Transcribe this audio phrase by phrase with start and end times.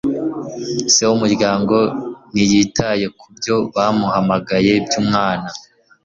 [0.93, 1.75] se wumuryango
[2.33, 5.49] ntiyitaye kubyo bahamagaye byumwana